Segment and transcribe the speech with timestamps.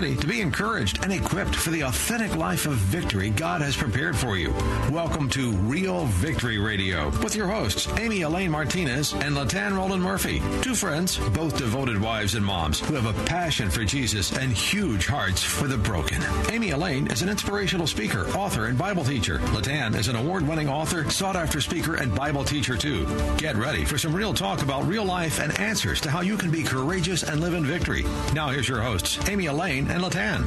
[0.00, 4.16] ready to be encouraged and equipped for the authentic life of victory God has prepared
[4.16, 4.50] for you.
[4.90, 10.40] Welcome to Real Victory Radio with your hosts, Amy Elaine Martinez and LaTan Roland Murphy.
[10.62, 15.06] Two friends, both devoted wives and moms who have a passion for Jesus and huge
[15.06, 16.22] hearts for the broken.
[16.50, 19.38] Amy Elaine is an inspirational speaker, author, and Bible teacher.
[19.52, 23.06] LaTan is an award winning author, sought after speaker, and Bible teacher too.
[23.36, 26.50] Get ready for some real talk about real life and answers to how you can
[26.50, 28.06] be courageous and live in victory.
[28.32, 30.46] Now, here's your hosts, Amy Elaine and LaTan.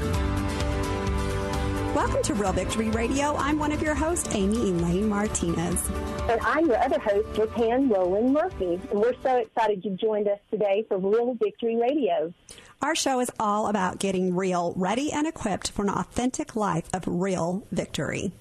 [1.94, 3.36] Welcome to Real Victory Radio.
[3.36, 5.90] I'm one of your hosts, Amy Elaine Martinez.
[6.30, 8.80] And I'm your other host, LaTan Roland Murphy.
[8.90, 12.34] And we're so excited you've joined us today for Real Victory Radio.
[12.82, 17.04] Our show is all about getting real, ready, and equipped for an authentic life of
[17.06, 18.32] real victory.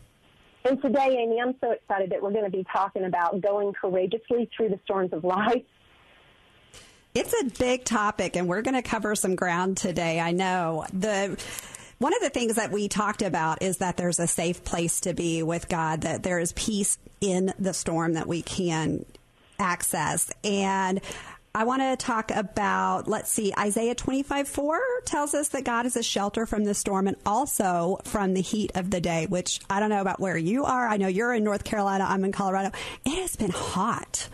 [0.65, 4.48] And today, Amy, I'm so excited that we're going to be talking about going courageously
[4.57, 5.62] through the storms of life
[7.15, 10.19] it's a big topic, and we're going to cover some ground today.
[10.19, 11.38] I know the
[11.98, 15.15] one of the things that we talked about is that there's a safe place to
[15.15, 19.05] be with God, that there is peace in the storm that we can
[19.59, 20.33] access.
[20.43, 21.01] And
[21.55, 25.96] I want to talk about, let's see, Isaiah 25 4 tells us that God is
[25.96, 29.79] a shelter from the storm and also from the heat of the day, which I
[29.79, 30.88] don't know about where you are.
[30.88, 32.71] I know you're in North Carolina, I'm in Colorado.
[33.05, 34.29] It has been hot,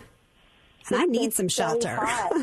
[0.89, 1.99] and I need some shelter.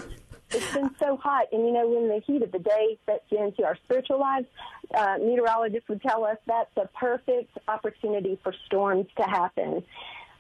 [0.56, 3.66] It's been so hot, and you know, when the heat of the day sets into
[3.66, 4.48] our spiritual lives,
[4.94, 9.84] uh, meteorologists would tell us that's a perfect opportunity for storms to happen.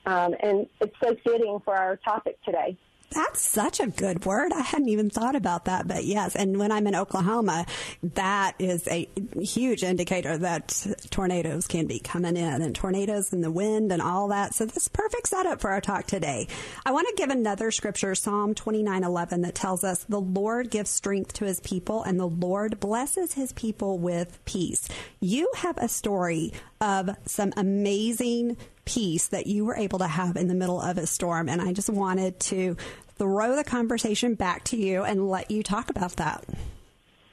[0.05, 2.77] Um, and it's so fitting for our topic today.
[3.15, 4.51] That's such a good word.
[4.51, 6.35] I hadn't even thought about that, but yes.
[6.35, 7.65] And when I'm in Oklahoma,
[8.03, 9.07] that is a
[9.39, 14.27] huge indicator that tornadoes can be coming in and tornadoes and the wind and all
[14.27, 14.53] that.
[14.53, 16.49] So this is perfect setup for our talk today.
[16.85, 21.31] I want to give another scripture, Psalm 29:11 that tells us the Lord gives strength
[21.35, 24.89] to his people and the Lord blesses his people with peace.
[25.21, 30.47] You have a story of some amazing peace that you were able to have in
[30.47, 31.49] the middle of a storm.
[31.49, 32.77] And I just wanted to
[33.17, 36.43] throw the conversation back to you and let you talk about that.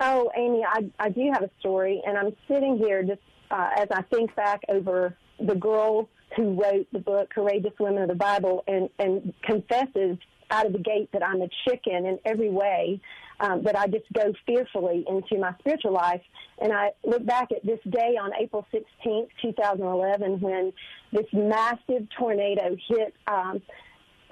[0.00, 3.20] Oh, Amy, I, I do have a story, and I'm sitting here just
[3.50, 8.08] uh, as I think back over the girl who wrote the book Courageous Women of
[8.08, 10.18] the Bible and, and confesses
[10.50, 13.00] out of the gate that I'm a chicken in every way
[13.40, 16.20] um, that I just go fearfully into my spiritual life.
[16.58, 20.72] And I look back at this day on April 16th, 2011, when
[21.12, 23.14] this massive tornado hit.
[23.26, 23.62] Um,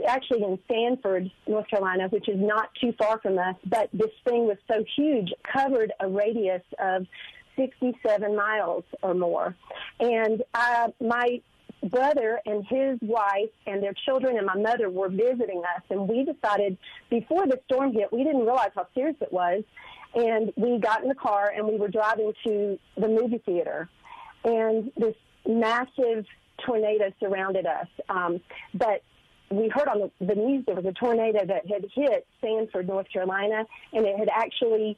[0.06, 4.46] actually in Sanford, North Carolina, which is not too far from us, but this thing
[4.46, 7.06] was so huge, covered a radius of
[7.56, 9.56] 67 miles or more.
[9.98, 11.40] And uh, my
[11.88, 16.24] brother and his wife and their children and my mother were visiting us, and we
[16.24, 16.76] decided
[17.08, 19.62] before the storm hit, we didn't realize how serious it was,
[20.14, 23.88] and we got in the car and we were driving to the movie theater,
[24.44, 25.14] and this
[25.46, 26.26] massive
[26.66, 27.86] tornado surrounded us.
[28.08, 28.40] Um,
[28.74, 29.02] but
[29.50, 33.64] we heard on the, news there was a tornado that had hit Sanford, North Carolina,
[33.92, 34.96] and it had actually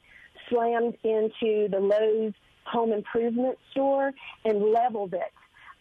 [0.49, 2.33] slammed into the Lowe's
[2.65, 4.11] home improvement store
[4.45, 5.33] and leveled it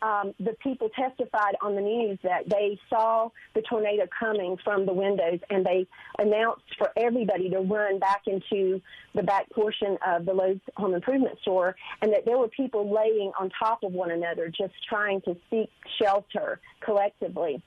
[0.02, 4.92] um, the people testified on the news that they saw the tornado coming from the
[4.92, 5.86] windows and they
[6.18, 8.80] announced for everybody to run back into
[9.14, 13.32] the back portion of the Lowe's home improvement store and that there were people laying
[13.38, 17.62] on top of one another just trying to seek shelter collectively.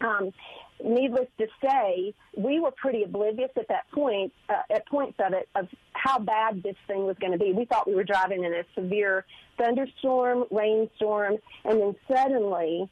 [0.00, 0.32] Um,
[0.84, 5.48] needless to say, we were pretty oblivious at that point, uh, at points of it,
[5.54, 7.52] of how bad this thing was going to be.
[7.52, 9.24] We thought we were driving in a severe
[9.58, 12.88] thunderstorm, rainstorm, and then suddenly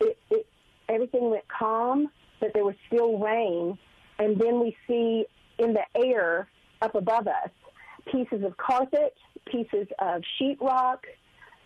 [0.00, 0.46] it, it,
[0.88, 3.78] everything went calm, but there was still rain.
[4.18, 5.24] And then we see
[5.58, 6.48] in the air
[6.82, 7.50] up above us
[8.10, 9.14] pieces of carpet,
[9.46, 10.98] pieces of sheetrock.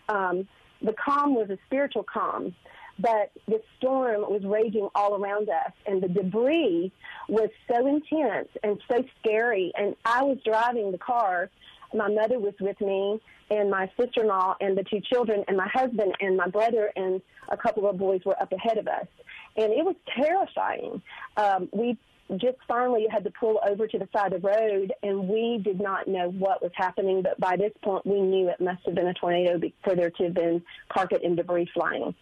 [0.07, 0.47] Um,
[0.81, 2.55] the calm was a spiritual calm
[2.99, 6.91] but the storm was raging all around us and the debris
[7.29, 9.71] was so intense and so scary.
[9.77, 11.49] And I was driving the car.
[11.93, 16.13] My mother was with me and my sister-in-law and the two children and my husband
[16.19, 19.07] and my brother and a couple of boys were up ahead of us.
[19.55, 21.01] And it was terrifying.
[21.37, 21.97] Um, we
[22.35, 25.79] just finally had to pull over to the side of the road and we did
[25.79, 29.07] not know what was happening but by this point we knew it must have been
[29.07, 32.13] a tornado for there to have been carpet and debris flying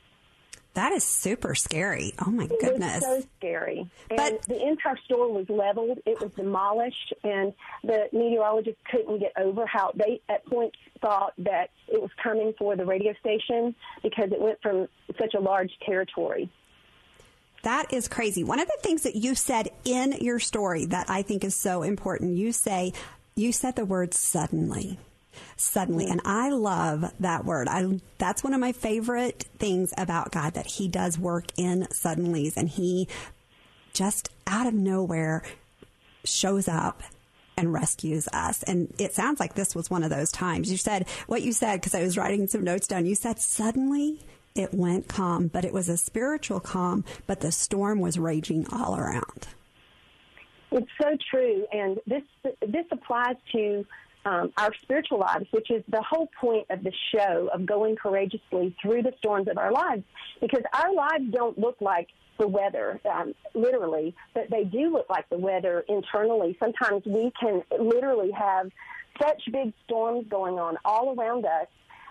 [0.76, 2.14] that is super scary.
[2.26, 3.04] Oh my goodness.
[3.04, 3.90] It was so scary.
[4.10, 6.00] And but the entire store was leveled.
[6.06, 11.72] It was demolished and the meteorologists couldn't get over how they at points thought that
[11.88, 13.74] it was coming for the radio station
[14.04, 14.88] because it went from
[15.20, 16.50] such a large territory.
[17.64, 18.44] That is crazy.
[18.44, 21.82] One of the things that you said in your story that I think is so
[21.82, 22.94] important, you say
[23.36, 25.00] you said the word suddenly.
[25.58, 26.08] Suddenly.
[26.10, 27.68] And I love that word.
[27.68, 32.58] I that's one of my favorite things about God that he does work in suddenlies
[32.58, 33.08] and he
[33.94, 35.44] just out of nowhere
[36.24, 37.02] shows up
[37.58, 38.64] and rescues us.
[38.64, 40.70] And it sounds like this was one of those times.
[40.72, 43.06] You said what you said because I was writing some notes down.
[43.06, 44.20] You said suddenly
[44.56, 48.96] it went calm, but it was a spiritual calm, but the storm was raging all
[48.96, 49.48] around.
[50.72, 52.24] It's so true, and this
[52.62, 53.86] this applies to
[54.26, 58.76] um, our spiritual lives, which is the whole point of the show of going courageously
[58.82, 60.04] through the storms of our lives,
[60.42, 62.08] because our lives don't look like
[62.38, 66.58] the weather, um, literally, but they do look like the weather internally.
[66.60, 68.70] Sometimes we can literally have
[69.22, 71.68] such big storms going on all around us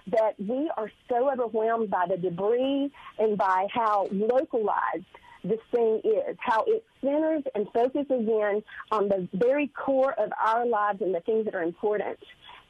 [0.07, 5.05] that we are so overwhelmed by the debris and by how localized
[5.45, 10.67] this thing is, how it centers and focuses in on the very core of our
[10.67, 12.19] lives and the things that are important.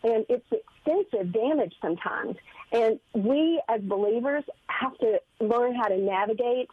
[0.02, 2.36] And it's extensive damage sometimes.
[2.72, 6.68] And we as believers have to learn how to navigate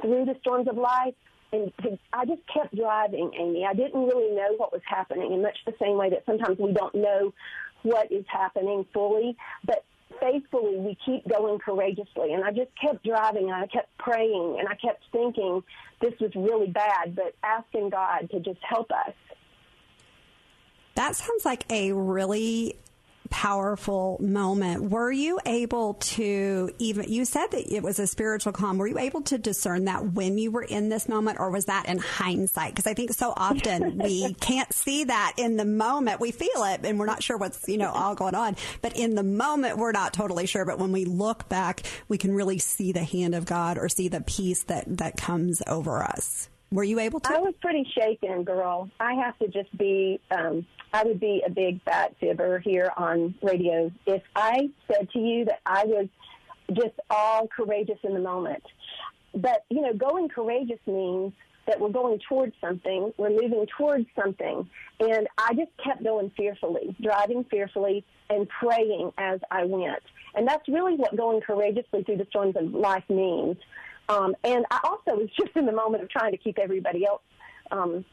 [0.00, 1.14] through the storms of life.
[1.52, 1.72] And
[2.12, 3.66] I just kept driving, Amy.
[3.68, 6.72] I didn't really know what was happening in much the same way that sometimes we
[6.72, 7.34] don't know
[7.82, 9.36] what is happening fully.
[9.64, 9.84] But
[10.20, 12.32] faithfully we keep going courageously.
[12.32, 15.62] And I just kept driving and I kept praying and I kept thinking
[16.00, 19.14] this was really bad, but asking God to just help us.
[20.94, 22.76] That sounds like a really
[23.30, 24.90] powerful moment.
[24.90, 28.76] Were you able to even, you said that it was a spiritual calm.
[28.76, 31.88] Were you able to discern that when you were in this moment or was that
[31.88, 32.74] in hindsight?
[32.74, 36.20] Because I think so often we can't see that in the moment.
[36.20, 38.56] We feel it and we're not sure what's, you know, all going on.
[38.82, 40.64] But in the moment, we're not totally sure.
[40.66, 44.08] But when we look back, we can really see the hand of God or see
[44.08, 46.48] the peace that, that comes over us.
[46.72, 47.34] Were you able to?
[47.34, 48.90] I was pretty shaken, girl.
[49.00, 53.34] I have to just be, um, I would be a big fat fibber here on
[53.42, 56.08] radio if I said to you that I was
[56.72, 58.62] just all courageous in the moment.
[59.34, 61.32] But, you know, going courageous means
[61.66, 64.68] that we're going towards something, we're moving towards something.
[64.98, 70.02] And I just kept going fearfully, driving fearfully, and praying as I went.
[70.34, 73.56] And that's really what going courageously through the storms of life means.
[74.08, 77.22] Um, and I also was just in the moment of trying to keep everybody else
[77.70, 78.04] um,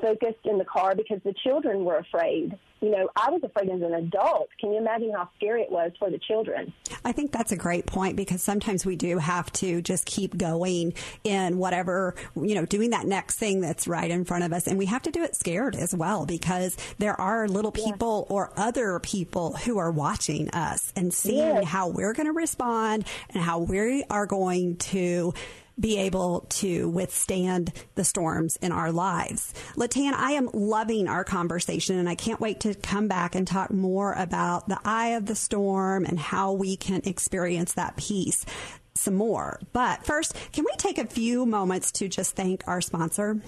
[0.00, 2.56] focused in the car because the children were afraid.
[2.80, 4.50] You know, I was afraid as an adult.
[4.60, 6.72] Can you imagine how scary it was for the children?
[7.04, 10.92] I think that's a great point because sometimes we do have to just keep going
[11.24, 14.66] in whatever, you know, doing that next thing that's right in front of us.
[14.66, 18.52] And we have to do it scared as well because there are little people or
[18.56, 21.64] other people who are watching us and seeing yes.
[21.64, 25.32] how we're going to respond and how we are going to
[25.78, 29.52] be able to withstand the storms in our lives.
[29.76, 33.70] LaTan, I am loving our conversation and I can't wait to come back and talk
[33.70, 38.46] more about the eye of the storm and how we can experience that peace
[38.94, 39.60] some more.
[39.72, 43.40] But first, can we take a few moments to just thank our sponsor?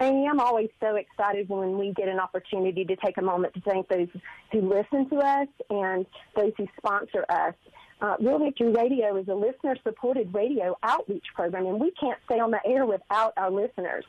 [0.00, 3.60] Amy, I'm always so excited when we get an opportunity to take a moment to
[3.60, 4.08] thank those
[4.52, 7.54] who listen to us and those who sponsor us.
[8.00, 12.38] Uh, Real Victory Radio is a listener supported radio outreach program, and we can't stay
[12.38, 14.04] on the air without our listeners.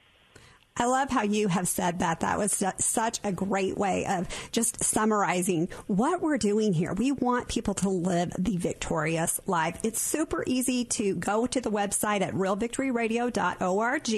[0.75, 2.21] I love how you have said that.
[2.21, 6.93] That was such a great way of just summarizing what we're doing here.
[6.93, 9.79] We want people to live the victorious life.
[9.83, 14.09] It's super easy to go to the website at realvictoryradio.org.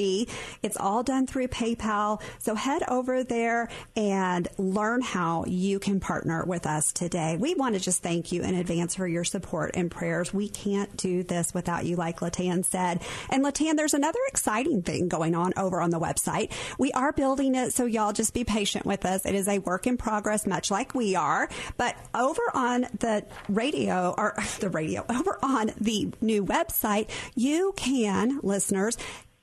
[0.63, 2.21] It's all done through PayPal.
[2.39, 7.35] So head over there and learn how you can partner with us today.
[7.37, 10.33] We want to just thank you in advance for your support and prayers.
[10.33, 13.01] We can't do this without you, like LaTan said.
[13.29, 16.44] And LaTan, there's another exciting thing going on over on the website
[16.77, 19.25] We are building it, so y'all just be patient with us.
[19.25, 21.49] It is a work in progress, much like we are.
[21.77, 28.39] But over on the radio, or the radio, over on the new website, you can,
[28.43, 28.97] listeners,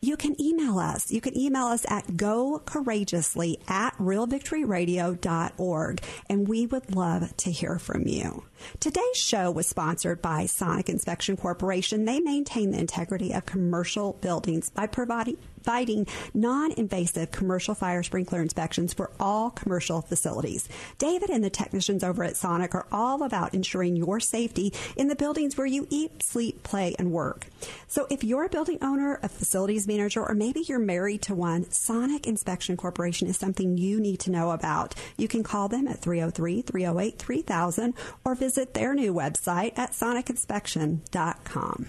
[0.05, 1.13] you can email us.
[1.13, 7.79] You can email us at go courageously at realvictoryradio.org, and we would love to hear
[7.79, 8.43] from you.
[8.81, 12.05] Today's show was sponsored by Sonic Inspection Corporation.
[12.05, 18.43] They maintain the integrity of commercial buildings by providing providing non invasive commercial fire sprinkler
[18.43, 20.69] inspections for all commercial facilities.
[20.99, 25.15] David and the technicians over at Sonic are all about ensuring your safety in the
[25.15, 27.47] buildings where you eat, sleep, play, and work.
[27.87, 31.71] So if you're a building owner, a facilities manager, or maybe you're married to one,
[31.71, 34.97] Sonic Inspection Corporation is something you need to know about.
[35.17, 41.89] You can call them at 303 308 3000 or visit their new website at sonicinspection.com.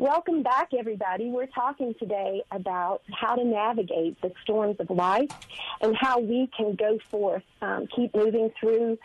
[0.00, 1.28] Welcome back, everybody.
[1.28, 5.28] We're talking today about how to navigate the storms of life
[5.82, 8.96] and how we can go forth, um, keep moving through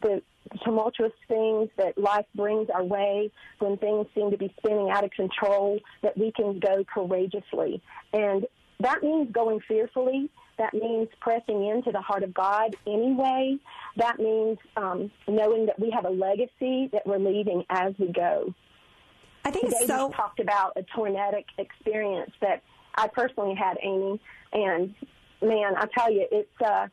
[0.00, 0.22] the
[0.64, 5.10] tumultuous things that life brings our way when things seem to be spinning out of
[5.10, 7.82] control, that we can go courageously.
[8.14, 8.46] And
[8.80, 10.30] that means going fearfully.
[10.56, 13.58] That means pressing into the heart of God anyway.
[13.98, 18.54] That means um, knowing that we have a legacy that we're leaving as we go.
[19.48, 20.08] I think Today so.
[20.08, 22.62] we talked about a tornadic experience that
[22.96, 24.20] I personally had, Amy,
[24.52, 24.94] and
[25.40, 26.88] man, I tell you, it's uh,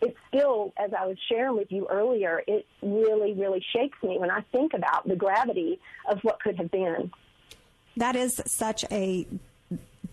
[0.00, 4.30] it's still, as I was sharing with you earlier, it really, really shakes me when
[4.30, 7.10] I think about the gravity of what could have been.
[7.96, 9.26] That is such a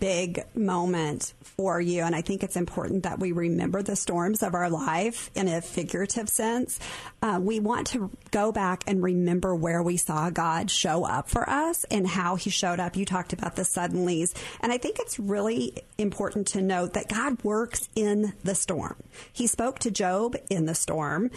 [0.05, 2.03] big moment for you.
[2.03, 5.61] And I think it's important that we remember the storms of our life in a
[5.61, 6.79] figurative sense.
[7.23, 11.49] Uh, we want to go back and remember where we saw God show up for
[11.49, 12.95] us and how he showed up.
[12.95, 14.35] You talked about the suddenlies.
[14.61, 18.97] And I think it's really important to note that God works in the storm.
[19.33, 21.31] He spoke to Job in the storm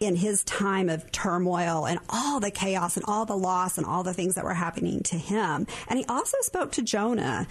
[0.00, 4.02] in his time of turmoil and all the chaos and all the loss and all
[4.02, 5.66] the things that were happening to him.
[5.88, 7.46] And he also spoke to Jonah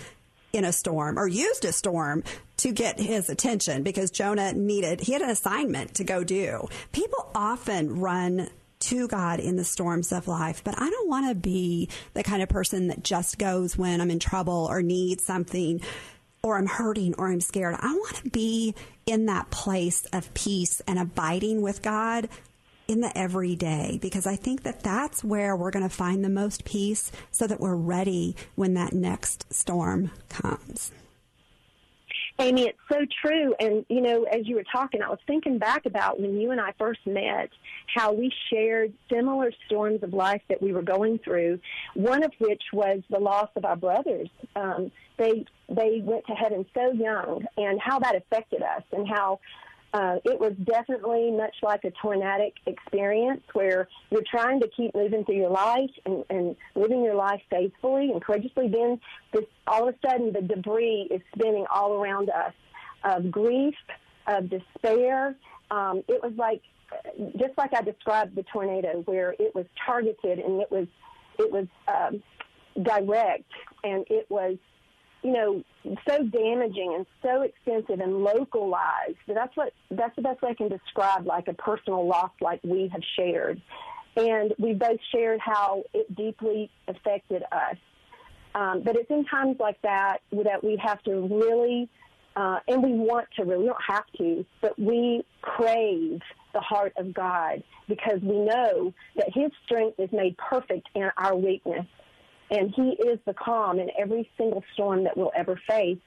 [0.56, 2.24] in a storm or used a storm
[2.58, 6.68] to get his attention because Jonah needed, he had an assignment to go do.
[6.92, 11.36] People often run to God in the storms of life, but I don't want to
[11.36, 15.82] be the kind of person that just goes when I'm in trouble or need something
[16.44, 17.76] or I'm hurting or I'm scared.
[17.80, 22.30] I want to be in that place of peace and abiding with God
[22.88, 26.66] in the everyday because I think that that's where we're going to find the most
[26.66, 30.92] peace so that we're ready when that next storm comes.
[32.38, 33.56] Amy, it's so true.
[33.60, 36.60] And, you know, as you were talking, I was thinking back about when you and
[36.60, 37.50] I first met,
[37.96, 41.60] how we shared similar storms of life that we were going through,
[41.94, 44.28] one of which was the loss of our brothers.
[44.56, 49.40] Um, they, they went to heaven so young, and how that affected us, and how
[49.94, 55.24] uh, it was definitely much like a tornadic experience where you're trying to keep moving
[55.24, 58.68] through your life and, and living your life faithfully and courageously.
[58.68, 59.00] Then
[59.32, 62.54] this, all of a sudden the debris is spinning all around us
[63.06, 63.76] of grief,
[64.28, 65.36] of despair.
[65.72, 66.62] Um, it was like,
[67.38, 70.88] just like I described the tornado where it was targeted and it was,
[71.40, 72.22] it was um,
[72.84, 73.52] direct
[73.84, 74.58] and it was
[75.26, 75.64] you know,
[76.08, 79.18] so damaging and so extensive and localized.
[79.28, 82.90] That's what that's the best way I can describe like a personal loss like we
[82.94, 83.60] have shared.
[84.16, 87.76] And we both shared how it deeply affected us.
[88.54, 91.90] Um, but it's in times like that that we have to really,
[92.36, 96.22] uh, and we want to really, we don't have to, but we crave
[96.54, 101.36] the heart of God because we know that His strength is made perfect in our
[101.36, 101.88] weakness
[102.52, 105.98] and He is the calm in every single storm that we'll ever face.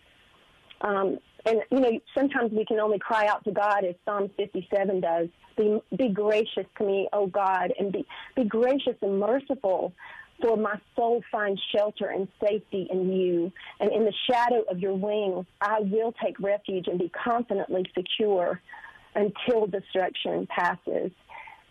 [0.80, 5.00] Um, and you know, sometimes we can only cry out to God, as Psalm 57
[5.00, 5.28] does.
[5.56, 9.92] Be, be gracious to me, O God, and be be gracious and merciful.
[10.40, 14.94] For my soul finds shelter and safety in you, and in the shadow of your
[14.94, 18.60] wings, I will take refuge and be confidently secure
[19.16, 21.10] until destruction passes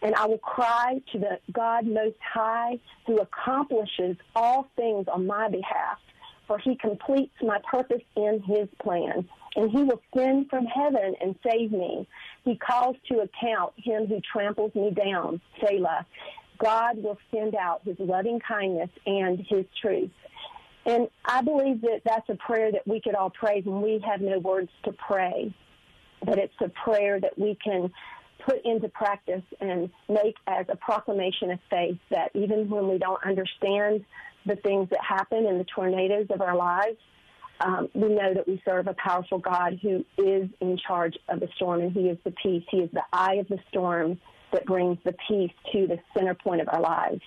[0.01, 5.49] and I will cry to the God Most High who accomplishes all things on my
[5.49, 5.97] behalf,
[6.45, 9.27] for he completes my purpose in his plan.
[9.55, 12.07] And he will send from heaven and save me.
[12.45, 16.05] He calls to account him who tramples me down, Selah.
[16.59, 20.11] God will send out his loving kindness and his truth.
[20.85, 24.21] And I believe that that's a prayer that we could all pray when we have
[24.21, 25.53] no words to pray.
[26.25, 27.91] That it's a prayer that we can
[28.47, 33.21] put into practice and make as a proclamation of faith that even when we don't
[33.25, 34.05] understand
[34.45, 36.97] the things that happen in the tornadoes of our lives,
[37.59, 41.49] um, we know that we serve a powerful God who is in charge of the
[41.55, 42.63] storm, and He is the peace.
[42.69, 44.19] He is the eye of the storm
[44.53, 47.21] that brings the peace to the center point of our lives.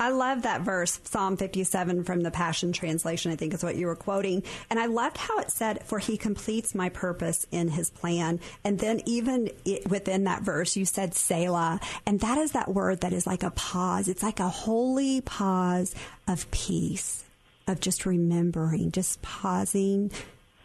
[0.00, 3.86] I love that verse, Psalm 57 from the Passion Translation, I think is what you
[3.86, 4.44] were quoting.
[4.70, 8.38] And I loved how it said, For he completes my purpose in his plan.
[8.62, 9.50] And then even
[9.88, 11.80] within that verse, you said Selah.
[12.06, 14.06] And that is that word that is like a pause.
[14.06, 15.96] It's like a holy pause
[16.28, 17.24] of peace
[17.66, 20.12] of just remembering, just pausing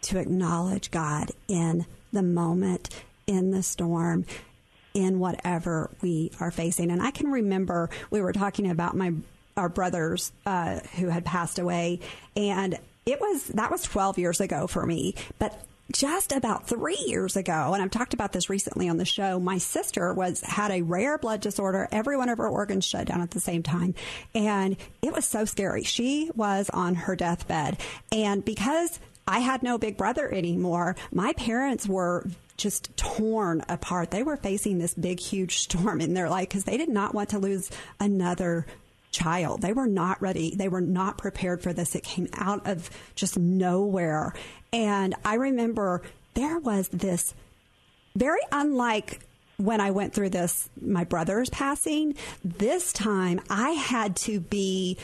[0.02, 2.88] to acknowledge God in the moment,
[3.26, 4.26] in the storm,
[4.94, 6.90] in whatever we are facing.
[6.90, 9.12] And I can remember we were talking about my
[9.56, 12.00] our brothers uh, who had passed away,
[12.36, 17.36] and it was that was 12 years ago for me, but just about three years
[17.36, 19.38] ago, and I've talked about this recently on the show.
[19.38, 21.88] My sister was had a rare blood disorder.
[21.92, 23.94] Every one of her organs shut down at the same time,
[24.34, 25.84] and it was so scary.
[25.84, 27.78] She was on her deathbed,
[28.10, 32.26] and because I had no big brother anymore, my parents were
[32.56, 34.10] just torn apart.
[34.10, 37.30] They were facing this big, huge storm in their life because they did not want
[37.30, 38.66] to lose another
[39.10, 39.62] child.
[39.62, 40.54] They were not ready.
[40.54, 41.94] They were not prepared for this.
[41.94, 44.34] It came out of just nowhere.
[44.72, 46.02] And I remember
[46.34, 47.34] there was this
[48.16, 49.20] very unlike
[49.56, 52.16] when I went through this, my brother's passing.
[52.44, 54.98] This time I had to be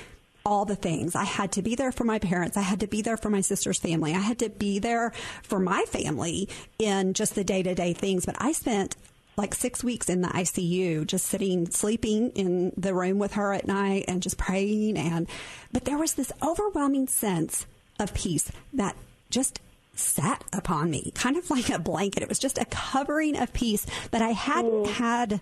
[0.44, 1.14] all the things.
[1.14, 2.56] I had to be there for my parents.
[2.56, 4.14] I had to be there for my sister's family.
[4.14, 8.26] I had to be there for my family in just the day to day things.
[8.26, 8.97] But I spent
[9.37, 13.66] like six weeks in the ICU, just sitting, sleeping in the room with her at
[13.66, 14.97] night and just praying.
[14.97, 15.28] And,
[15.73, 17.66] but there was this overwhelming sense
[17.99, 18.97] of peace that
[19.30, 19.61] just
[19.94, 22.23] sat upon me, kind of like a blanket.
[22.23, 25.40] It was just a covering of peace that I hadn't had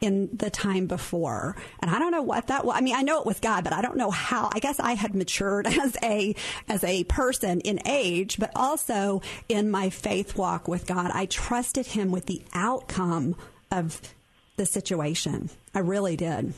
[0.00, 1.56] in the time before.
[1.80, 2.76] And I don't know what that was.
[2.76, 4.50] I mean, I know it was God, but I don't know how.
[4.52, 6.34] I guess I had matured as a
[6.68, 11.10] as a person in age, but also in my faith walk with God.
[11.12, 13.36] I trusted him with the outcome
[13.70, 14.00] of
[14.56, 15.50] the situation.
[15.74, 16.54] I really did.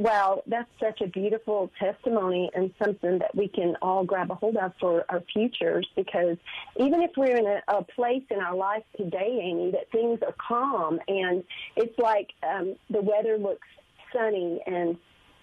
[0.00, 4.56] Well, that's such a beautiful testimony and something that we can all grab a hold
[4.56, 6.38] of for our futures because
[6.78, 10.34] even if we're in a, a place in our life today, Amy, that things are
[10.38, 11.44] calm and
[11.76, 13.68] it's like um, the weather looks
[14.10, 14.96] sunny and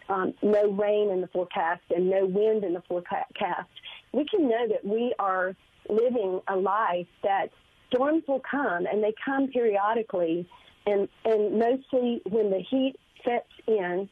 [0.10, 3.70] um, no rain in the forecast and no wind in the forecast,
[4.12, 5.56] we can know that we are
[5.88, 7.52] living a life that
[7.94, 10.50] storms will come and they come periodically
[10.88, 14.10] and, and mostly when the heat sets in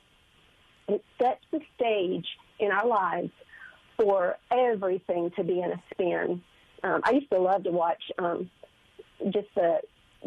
[0.88, 2.28] it sets the stage
[2.60, 3.32] in our lives
[3.98, 6.41] for everything to be in a spin.
[6.84, 8.50] Um, I used to love to watch um,
[9.30, 9.80] just the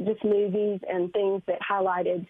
[0.05, 2.27] just movies and things that highlighted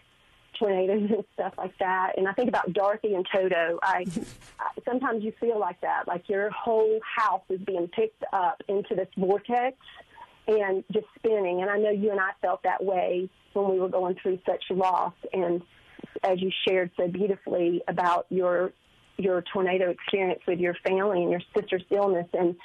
[0.57, 2.13] tornadoes and stuff like that.
[2.17, 3.79] And I think about Dorothy and Toto.
[3.81, 4.05] I,
[4.59, 8.95] I sometimes you feel like that, like your whole house is being picked up into
[8.95, 9.77] this vortex
[10.47, 11.61] and just spinning.
[11.61, 14.63] And I know you and I felt that way when we were going through such
[14.69, 15.61] loss and
[16.23, 18.71] as you shared so beautifully about your
[19.17, 22.55] your tornado experience with your family and your sister's illness and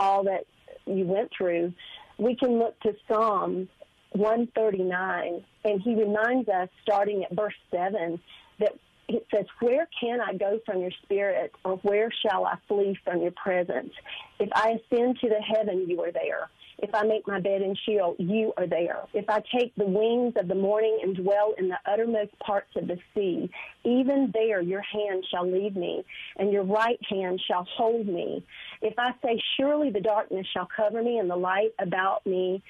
[0.00, 0.46] all that
[0.86, 1.72] you went through,
[2.16, 3.68] we can look to Psalm
[4.12, 8.18] 139, and he reminds us, starting at verse 7,
[8.58, 8.72] that
[9.08, 13.22] it says, Where can I go from your spirit, or where shall I flee from
[13.22, 13.92] your presence?
[14.38, 16.48] If I ascend to the heaven, you are there.
[16.80, 19.00] If I make my bed in Sheol, you are there.
[19.12, 22.86] If I take the wings of the morning and dwell in the uttermost parts of
[22.86, 23.50] the sea,
[23.84, 26.04] even there your hand shall lead me,
[26.36, 28.44] and your right hand shall hold me.
[28.80, 32.62] If I say, Surely the darkness shall cover me, and the light about me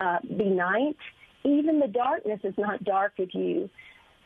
[0.00, 0.96] uh, be night,
[1.44, 3.68] even the darkness is not dark with you.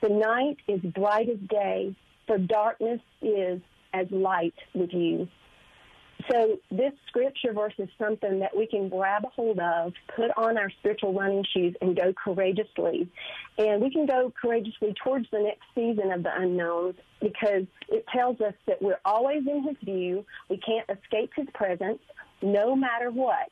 [0.03, 3.61] The night is bright as day, for darkness is
[3.95, 5.29] as light with you.
[6.31, 10.57] So this scripture verse is something that we can grab a hold of, put on
[10.57, 13.09] our spiritual running shoes, and go courageously.
[13.59, 18.41] And we can go courageously towards the next season of the unknowns because it tells
[18.41, 20.25] us that we're always in His view.
[20.49, 22.01] We can't escape His presence,
[22.43, 23.51] no matter what.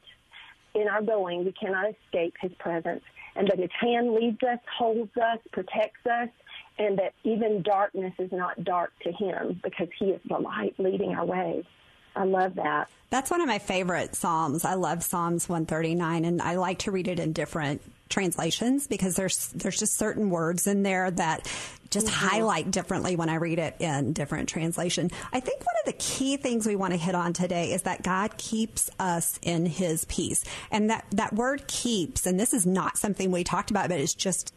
[0.74, 3.02] In our going, we cannot escape His presence,
[3.36, 6.30] and that His hand leads us, holds us, protects us,
[6.78, 11.14] and that even darkness is not dark to Him because He is the light leading
[11.14, 11.64] our way.
[12.14, 12.88] I love that.
[13.10, 14.64] That's one of my favorite Psalms.
[14.64, 19.48] I love Psalms 139, and I like to read it in different translations because there's
[19.48, 21.50] there's just certain words in there that
[21.90, 22.26] just mm-hmm.
[22.26, 25.10] highlight differently when I read it in different translation.
[25.32, 28.02] I think one of the key things we want to hit on today is that
[28.02, 30.44] God keeps us in his peace.
[30.70, 34.14] And that that word keeps and this is not something we talked about but it's
[34.14, 34.54] just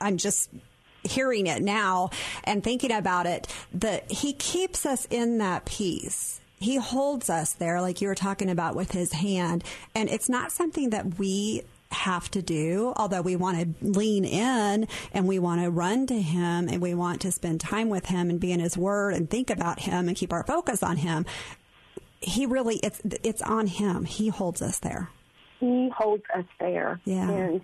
[0.00, 0.50] I'm just
[1.02, 2.10] hearing it now
[2.44, 7.80] and thinking about it that he keeps us in that peace he holds us there,
[7.80, 9.64] like you were talking about with his hand.
[9.94, 14.88] And it's not something that we have to do, although we want to lean in
[15.12, 18.30] and we want to run to him and we want to spend time with him
[18.30, 21.26] and be in his word and think about him and keep our focus on him.
[22.20, 24.04] He really, it's, it's on him.
[24.04, 25.10] He holds us there.
[25.60, 27.00] He holds us there.
[27.04, 27.30] Yeah.
[27.30, 27.60] And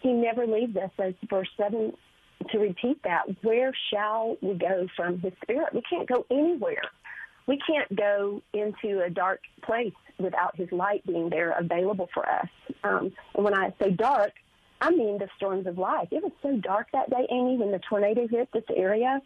[0.00, 1.92] he never leaves us, as verse 7
[2.50, 3.24] to repeat that.
[3.42, 5.72] Where shall we go from his spirit?
[5.72, 6.82] We can't go anywhere
[7.46, 12.48] we can't go into a dark place without His light being there available for us.
[12.84, 14.32] Um, and when I say dark,
[14.80, 16.08] I mean the storms of life.
[16.10, 19.20] It was so dark that day, Amy, when the tornado hit this area.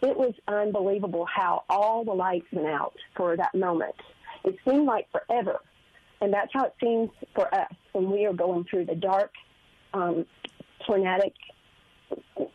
[0.00, 3.96] It was unbelievable how all the lights went out for that moment.
[4.44, 5.60] It seemed like forever.
[6.20, 9.32] And that's how it seems for us when we are going through the dark,
[9.94, 10.26] um,
[10.86, 11.32] tornadic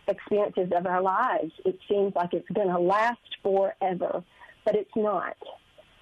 [0.08, 1.52] experiences of our lives.
[1.66, 4.24] It seems like it's going to last forever,
[4.66, 5.36] but it's not.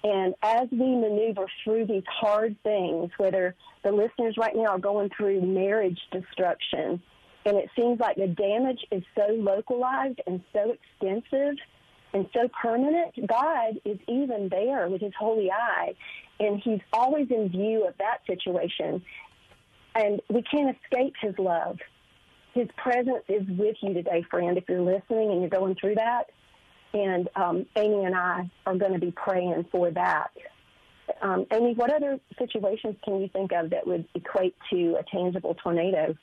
[0.04, 5.10] And as we maneuver through these hard things, whether the listeners right now are going
[5.16, 7.00] through marriage destruction,
[7.44, 11.56] and it seems like the damage is so localized and so extensive
[12.14, 15.94] and so permanent, God is even there with his holy eye,
[16.40, 19.02] and he's always in view of that situation.
[19.94, 21.78] And we can't escape his love.
[22.54, 26.24] His presence is with you today, friend, if you're listening and you're going through that.
[26.94, 30.30] And um, Amy and I are going to be praying for that.
[31.20, 35.54] Um, Amy, what other situations can you think of that would equate to a tangible
[35.54, 36.16] tornado?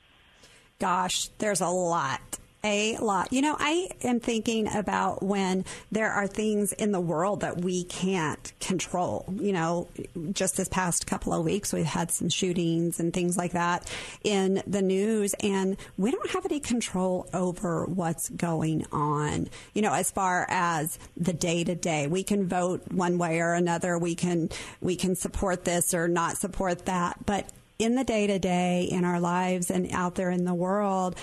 [0.78, 3.32] Gosh, there's a lot a lot.
[3.32, 7.84] You know, I am thinking about when there are things in the world that we
[7.84, 9.24] can't control.
[9.38, 9.88] You know,
[10.32, 13.90] just this past couple of weeks, we've had some shootings and things like that
[14.24, 19.48] in the news, and we don't have any control over what's going on.
[19.72, 23.54] You know, as far as the day to day, we can vote one way or
[23.54, 23.98] another.
[23.98, 28.38] We can we can support this or not support that, but in the day to
[28.38, 31.16] day in our lives and out there in the world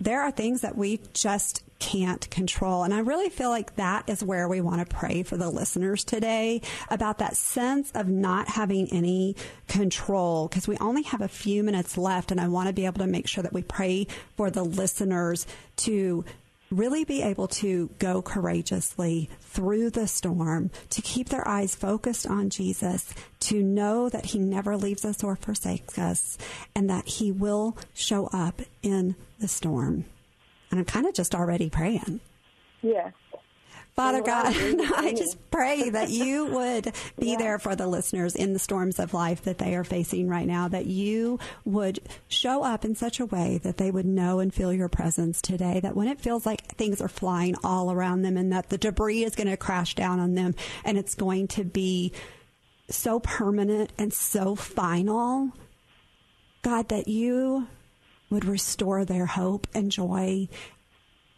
[0.00, 2.84] there are things that we just can't control.
[2.84, 6.04] And I really feel like that is where we want to pray for the listeners
[6.04, 9.36] today about that sense of not having any
[9.68, 12.30] control because we only have a few minutes left.
[12.30, 14.06] And I want to be able to make sure that we pray
[14.36, 16.24] for the listeners to
[16.70, 22.50] really be able to go courageously through the storm, to keep their eyes focused on
[22.50, 26.36] Jesus, to know that He never leaves us or forsakes us,
[26.74, 30.04] and that He will show up in the storm.
[30.70, 32.20] And I'm kind of just already praying.
[32.82, 33.12] Yes.
[33.96, 34.54] Father God,
[34.94, 37.36] I just pray that you would be yeah.
[37.38, 40.68] there for the listeners in the storms of life that they are facing right now,
[40.68, 44.70] that you would show up in such a way that they would know and feel
[44.70, 48.52] your presence today, that when it feels like things are flying all around them and
[48.52, 50.54] that the debris is going to crash down on them
[50.84, 52.12] and it's going to be
[52.90, 55.52] so permanent and so final,
[56.60, 57.66] God, that you
[58.28, 60.48] would restore their hope and joy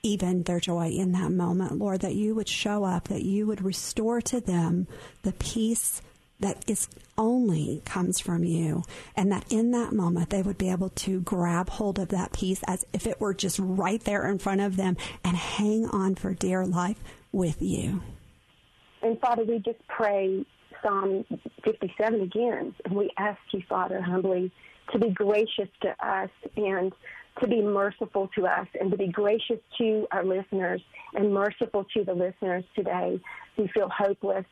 [0.09, 3.63] even their joy in that moment, Lord, that you would show up, that you would
[3.63, 4.87] restore to them
[5.23, 6.03] the peace
[6.41, 8.85] that is only comes from you
[9.17, 12.63] and that in that moment they would be able to grab hold of that peace
[12.69, 16.33] as if it were just right there in front of them and hang on for
[16.35, 16.99] dear life
[17.33, 18.01] with you.
[19.03, 20.47] And Father, we just pray
[20.83, 21.25] Psalm
[21.65, 24.53] 57 again, and we ask you, Father, humbly,
[24.93, 26.93] to be gracious to us and
[27.41, 30.81] to be merciful to us and to be gracious to our listeners
[31.15, 33.21] and merciful to the listeners today
[33.57, 34.45] who feel hopeless.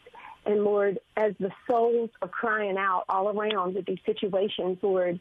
[0.44, 5.18] And Lord, as the souls are crying out all around with these situations, Lord,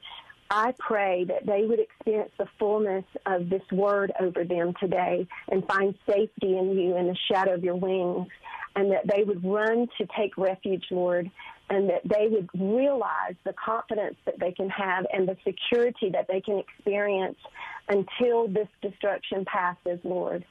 [0.50, 5.66] I pray that they would experience the fullness of this word over them today and
[5.68, 8.28] find safety in you in the shadow of your wings,
[8.76, 11.32] and that they would run to take refuge, Lord,
[11.70, 16.28] and that they would realize the confidence that they can have and the security that
[16.28, 17.38] they can experience
[17.90, 20.46] until this destruction passes, Lord.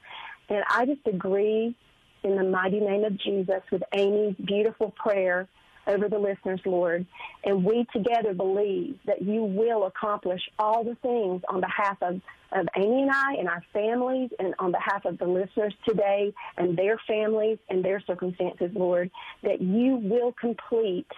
[0.48, 1.76] And I just agree
[2.24, 5.48] in the mighty name of Jesus with Amy's beautiful prayer
[5.86, 7.06] over the listeners, Lord.
[7.44, 12.20] And we together believe that you will accomplish all the things on behalf of,
[12.52, 16.76] of Amy and I and our families and on behalf of the listeners today and
[16.76, 19.10] their families and their circumstances, Lord,
[19.42, 21.10] that you will complete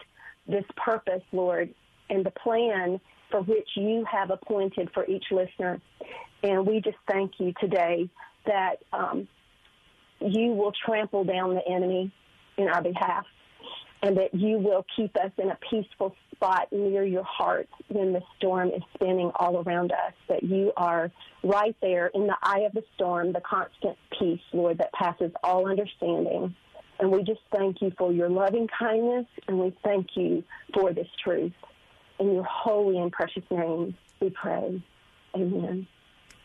[0.49, 1.73] this purpose, Lord,
[2.09, 3.01] and the plan
[3.31, 5.81] for which you have appointed for each listener.
[6.43, 8.09] And we just thank you today
[8.47, 9.27] that um,
[10.21, 12.13] you will trample down the enemy
[12.57, 13.27] in our behalf
[14.03, 18.21] and that you will keep us in a peaceful spot near your heart when the
[18.37, 21.11] storm is spinning all around us, that you are
[21.43, 25.69] right there in the eye of the storm, the constant peace, Lord, that passes all
[25.69, 26.55] understanding.
[26.99, 31.09] And we just thank you for your loving kindness, and we thank you for this
[31.23, 31.53] truth.
[32.19, 34.83] In your holy and precious name, we pray.
[35.35, 35.87] Amen.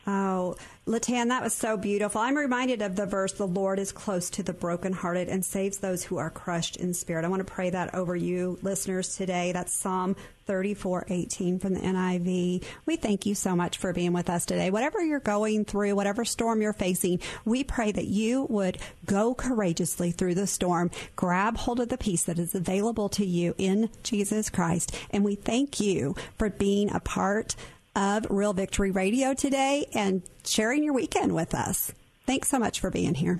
[0.07, 0.55] Oh,
[0.87, 2.21] LaTan, that was so beautiful.
[2.21, 6.03] I'm reminded of the verse, the Lord is close to the brokenhearted and saves those
[6.03, 7.23] who are crushed in spirit.
[7.23, 9.51] I want to pray that over you, listeners, today.
[9.51, 10.15] That's Psalm
[10.47, 12.63] 34:18 from the NIV.
[12.87, 14.71] We thank you so much for being with us today.
[14.71, 20.11] Whatever you're going through, whatever storm you're facing, we pray that you would go courageously
[20.11, 24.49] through the storm, grab hold of the peace that is available to you in Jesus
[24.49, 24.95] Christ.
[25.11, 27.55] And we thank you for being a part
[27.95, 31.91] of Real Victory Radio today and sharing your weekend with us.
[32.25, 33.39] Thanks so much for being here.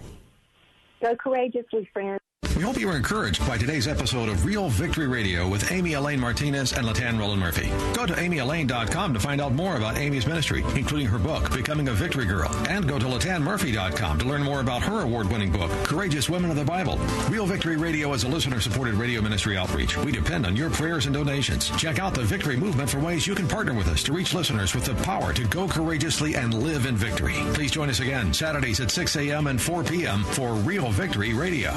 [1.02, 2.20] Go courageously, friends.
[2.56, 6.20] We hope you were encouraged by today's episode of Real Victory Radio with Amy Elaine
[6.20, 7.70] Martinez and LaTan Roland Murphy.
[7.94, 11.94] Go to amyelaine.com to find out more about Amy's ministry, including her book, Becoming a
[11.94, 12.50] Victory Girl.
[12.70, 16.58] And go to latanmurphy.com to learn more about her award winning book, Courageous Women of
[16.58, 16.98] the Bible.
[17.30, 19.98] Real Victory Radio is a listener supported radio ministry outreach.
[19.98, 21.70] We depend on your prayers and donations.
[21.78, 24.76] Check out the Victory Movement for ways you can partner with us to reach listeners
[24.76, 27.36] with the power to go courageously and live in victory.
[27.54, 29.48] Please join us again Saturdays at 6 a.m.
[29.48, 30.24] and 4 p.m.
[30.26, 31.74] for Real Victory Radio.